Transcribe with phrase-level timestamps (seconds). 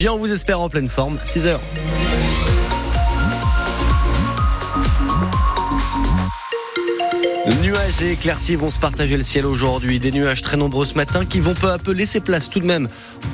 [0.00, 1.48] Bien, on vous espère en pleine forme, 6
[7.68, 9.98] Nuages et éclaircies vont se partager le ciel aujourd'hui.
[9.98, 12.64] Des nuages très nombreux ce matin qui vont peu à peu laisser place tout de
[12.64, 12.88] même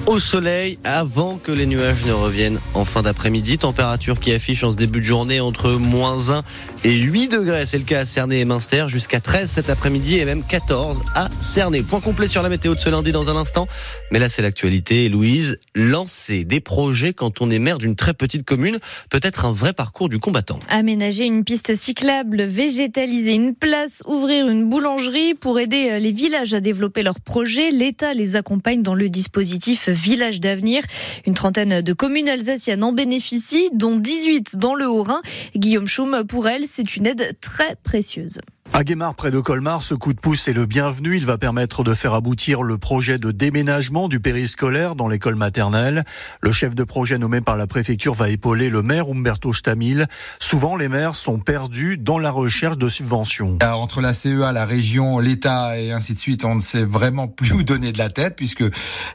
[0.08, 3.58] au soleil avant que les nuages ne reviennent en fin d'après-midi.
[3.58, 6.42] Température qui affiche en ce début de journée entre moins 1
[6.82, 7.64] et 8 degrés.
[7.64, 8.86] C'est le cas à Cernay et Münster.
[8.88, 11.82] Jusqu'à 13 cet après-midi et même 14 à Cernay.
[11.82, 13.68] Point complet sur la météo de ce lundi dans un instant.
[14.10, 15.08] Mais là, c'est l'actualité.
[15.08, 19.52] Louise, lancer des projets quand on est maire d'une très petite commune peut être un
[19.52, 20.58] vrai parcours du combattant.
[20.70, 26.54] Aménager une piste cyclable, végétaliser une place, ouvrir une boulangerie pour aider euh, les villages
[26.54, 27.70] à développer leurs projets.
[27.70, 30.82] L'État les accompagne dans le dispositif Village d'avenir.
[31.26, 35.20] Une trentaine de communes alsaciennes en bénéficient, dont 18 dans le Haut-Rhin.
[35.56, 38.38] Guillaume Schum, pour elle, c'est une aide très précieuse.
[38.76, 41.16] À Guémar, près de Colmar, ce coup de pouce est le bienvenu.
[41.16, 46.02] Il va permettre de faire aboutir le projet de déménagement du périscolaire dans l'école maternelle.
[46.40, 50.08] Le chef de projet nommé par la préfecture va épauler le maire Umberto Stamil.
[50.40, 53.58] Souvent, les maires sont perdus dans la recherche de subventions.
[53.62, 57.52] Entre la CEA, la région, l'État et ainsi de suite, on ne sait vraiment plus
[57.52, 58.64] où donner de la tête puisque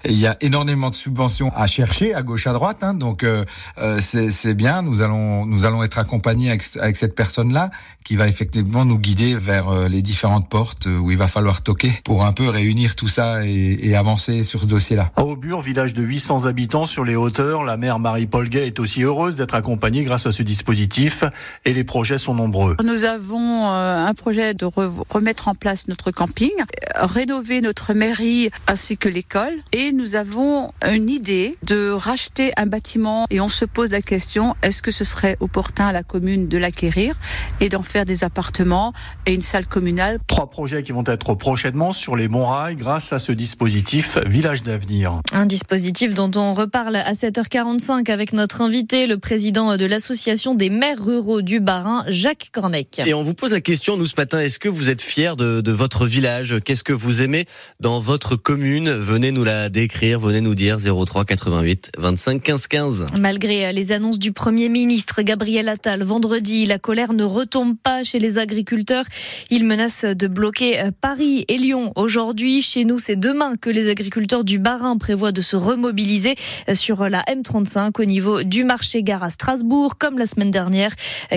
[0.05, 2.81] il y a énormément de subventions à chercher à gauche à droite.
[2.81, 2.94] Hein.
[2.94, 3.44] donc euh,
[3.78, 4.83] euh c'est bien.
[4.83, 7.72] Nous allons nous allons être accompagnés avec, avec cette personne-là
[8.05, 11.61] qui va effectivement nous guider vers euh, les différentes portes euh, où il va falloir
[11.61, 15.11] toquer pour un peu réunir tout ça et, et avancer sur ce dossier-là.
[15.16, 19.03] À Aubure, village de 800 habitants sur les hauteurs, la mère Marie-Paul Gay est aussi
[19.03, 21.23] heureuse d'être accompagnée grâce à ce dispositif
[21.66, 22.77] et les projets sont nombreux.
[22.83, 24.66] Nous avons euh, un projet de
[25.09, 26.52] remettre en place notre camping,
[26.95, 33.25] rénover notre mairie ainsi que l'école et nous avons une idée de racheter un bâtiment
[33.30, 36.58] et on se pose la question est-ce que ce serait opportun à la commune de
[36.58, 37.16] l'acquérir
[37.59, 38.94] et d'en faire des appartements
[39.25, 40.20] et une salle communale.
[40.28, 44.64] Trois projets qui vont être prochainement sur les bons rails grâce à ce dispositif Village
[44.64, 45.22] d'avenir.
[45.32, 50.70] Un dispositif dont on reparle à 7h45 avec notre invité, le président de l'association des
[50.70, 53.02] maires ruraux du Bas-Rhin, Jacques Cornec.
[53.06, 55.61] Et on vous pose la question, nous, ce matin, est-ce que vous êtes fiers de,
[55.61, 56.55] de votre village?
[56.64, 57.45] Qu'est-ce que vous aimez
[57.80, 58.89] dans votre commune?
[58.89, 63.05] Venez nous la décrire, venez nous dire 03 88 25 15 15.
[63.17, 68.20] Malgré les annonces du Premier ministre Gabriel Attal vendredi, la colère ne retombe pas chez
[68.20, 69.05] les agriculteurs.
[69.50, 72.62] Il menace de bloquer euh, Paris et Lyon aujourd'hui.
[72.62, 76.36] Chez nous, c'est demain que les agriculteurs du Bas-Rhin prévoient de se remobiliser
[76.67, 79.98] euh, sur la M35 au niveau du marché gare à Strasbourg.
[79.98, 80.92] Comme la semaine dernière,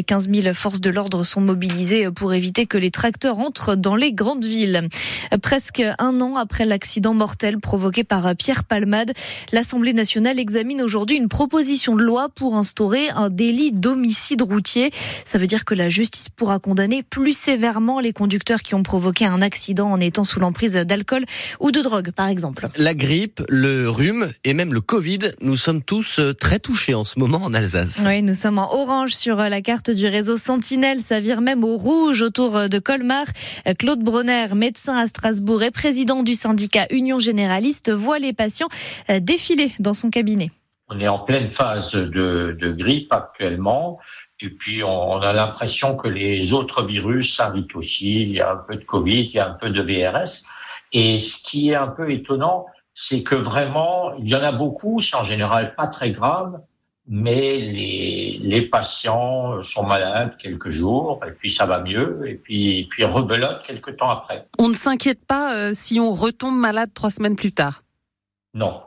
[0.06, 3.96] 15 euh, 000 forces de l'ordre sont mobilisées pour éviter que les tracteurs entrent dans
[3.96, 4.88] les grandes villes.
[5.42, 9.12] Presque un an après l'accident mortel provoqué par Pierre Palmade,
[9.52, 14.90] l'Assemblée nationale examine aujourd'hui une proposition de loi pour instaurer un délit d'homicide routier.
[15.24, 19.24] Ça veut dire que la justice pourra condamner plus sévèrement les conducteurs qui ont provoqué
[19.24, 21.24] un accident en étant sous l'emprise d'alcool
[21.60, 22.66] ou de drogue, par exemple.
[22.76, 27.04] La grippe, le rhume et même le Covid, nous sommes tous euh, très touchés en
[27.04, 28.02] ce moment en Alsace.
[28.06, 31.00] Oui, nous sommes en orange sur la carte du réseau Sentinelle.
[31.00, 33.26] Ça vire même au rouge autour de Colmar.
[33.78, 38.68] Claude Bronner, médecin à Strasbourg et président du syndicat Union Généraliste, voit les patients
[39.10, 40.50] euh, défiler dans son cabinet.
[40.94, 43.98] On est en pleine phase de, de grippe actuellement.
[44.40, 48.14] Et puis, on, a l'impression que les autres virus s'invitent aussi.
[48.14, 50.44] Il y a un peu de Covid, il y a un peu de VRS.
[50.92, 55.00] Et ce qui est un peu étonnant, c'est que vraiment, il y en a beaucoup,
[55.00, 56.60] c'est en général pas très grave,
[57.08, 62.86] mais les, les patients sont malades quelques jours, et puis ça va mieux, et puis,
[62.90, 64.46] puis rebelote quelques temps après.
[64.58, 67.82] On ne s'inquiète pas euh, si on retombe malade trois semaines plus tard?
[68.54, 68.82] Non,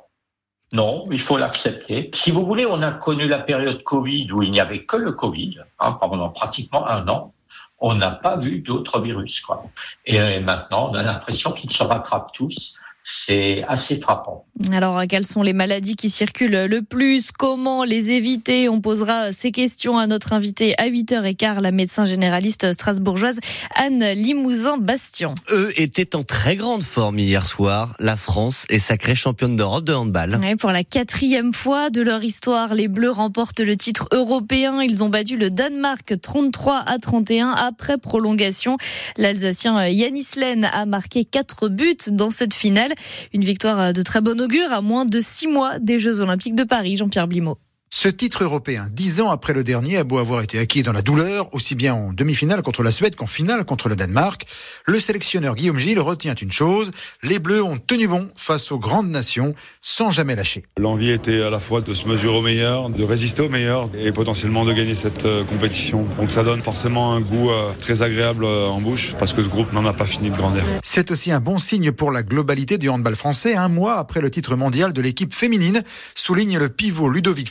[0.75, 2.11] non, il faut l'accepter.
[2.13, 5.13] Si vous voulez, on a connu la période Covid où il n'y avait que le
[5.13, 7.33] Covid, hein, pendant pratiquement un an.
[7.79, 9.41] On n'a pas vu d'autres virus.
[9.41, 9.65] Quoi.
[10.05, 14.47] Et euh, maintenant, on a l'impression qu'ils se rattrapent tous c'est assez frappant.
[14.71, 17.31] Alors, quelles sont les maladies qui circulent le plus?
[17.31, 18.67] Comment les éviter?
[18.67, 23.39] On posera ces questions à notre invité à 8h15, la médecin généraliste strasbourgeoise
[23.75, 25.35] Anne Limousin-Bastion.
[25.51, 27.93] Eux étaient en très grande forme hier soir.
[27.99, 30.39] La France est sacrée championne d'Europe de handball.
[30.59, 34.81] pour la quatrième fois de leur histoire, les Bleus remportent le titre européen.
[34.81, 38.77] Ils ont battu le Danemark 33 à 31 après prolongation.
[39.17, 42.94] L'Alsacien Yanis Len a marqué 4 buts dans cette finale.
[43.33, 46.63] Une victoire de très bon augure à moins de six mois des Jeux Olympiques de
[46.63, 47.57] Paris, Jean-Pierre Blimaud.
[47.97, 51.01] Ce titre européen, dix ans après le dernier, a beau avoir été acquis dans la
[51.01, 54.45] douleur, aussi bien en demi-finale contre la Suède qu'en finale contre le Danemark,
[54.85, 56.91] le sélectionneur Guillaume Gilles retient une chose,
[57.23, 60.63] les Bleus ont tenu bon face aux grandes nations sans jamais lâcher.
[60.77, 64.11] L'envie était à la fois de se mesurer au meilleur, de résister au meilleur et
[64.11, 66.05] potentiellement de gagner cette euh, compétition.
[66.19, 69.47] Donc ça donne forcément un goût euh, très agréable euh, en bouche parce que ce
[69.47, 70.65] groupe n'en a pas fini de grandir.
[70.83, 74.29] C'est aussi un bon signe pour la globalité du handball français, un mois après le
[74.29, 75.81] titre mondial de l'équipe féminine,
[76.13, 77.49] souligne le pivot Ludovic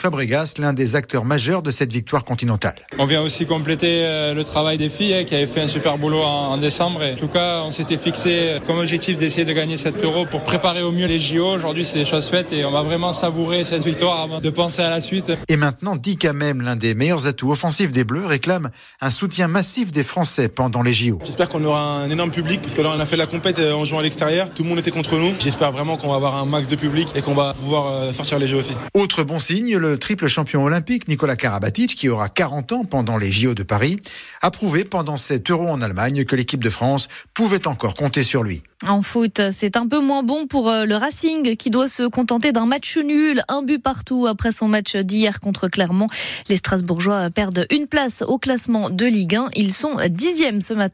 [0.58, 2.74] L'un des acteurs majeurs de cette victoire continentale.
[2.98, 4.02] On vient aussi compléter
[4.34, 7.02] le travail des filles hein, qui avaient fait un super boulot en, décembre.
[7.04, 10.82] En tout cas, on s'était fixé comme objectif d'essayer de gagner 7 euros pour préparer
[10.82, 11.54] au mieux les JO.
[11.54, 14.90] Aujourd'hui, c'est chose faite et on va vraiment savourer cette victoire avant de penser à
[14.90, 15.30] la suite.
[15.48, 18.70] Et maintenant, Dika même, l'un des meilleurs atouts offensifs des Bleus, réclame
[19.00, 21.20] un soutien massif des Français pendant les JO.
[21.24, 23.72] J'espère qu'on aura un énorme public parce que là, on a fait la compète euh,
[23.72, 24.48] en jouant à l'extérieur.
[24.52, 25.32] Tout le monde était contre nous.
[25.38, 28.40] J'espère vraiment qu'on va avoir un max de public et qu'on va pouvoir euh, sortir
[28.40, 28.72] les JO aussi.
[28.94, 33.32] Autre bon signe, le triple champion olympique Nicolas Karabatic, qui aura 40 ans pendant les
[33.32, 33.96] JO de Paris,
[34.42, 38.44] a prouvé pendant cet euro en Allemagne que l'équipe de France pouvait encore compter sur
[38.44, 38.62] lui.
[38.86, 42.52] En foot, c'est un peu moins bon pour euh, le Racing qui doit se contenter
[42.52, 46.06] d'un match nul, un but partout après son match d'hier contre Clermont.
[46.48, 49.48] Les Strasbourgeois perdent une place au classement de Ligue 1.
[49.56, 50.84] Ils sont dixièmes ce matin.